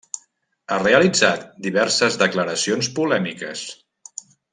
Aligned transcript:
Ha 0.69 0.77
realitzat 0.83 1.43
diverses 1.67 2.17
declaracions 2.23 2.89
polèmiques. 3.01 3.63